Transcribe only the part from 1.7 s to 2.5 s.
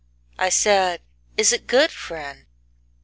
friend?"